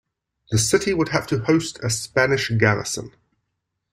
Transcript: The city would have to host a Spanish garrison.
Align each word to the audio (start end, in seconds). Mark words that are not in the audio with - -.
The 0.49 0.57
city 0.57 0.95
would 0.95 1.09
have 1.09 1.27
to 1.27 1.43
host 1.43 1.77
a 1.83 1.91
Spanish 1.91 2.49
garrison. 2.49 3.11